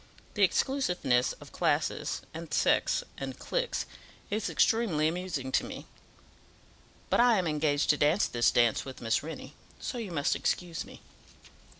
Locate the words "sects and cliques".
2.51-3.85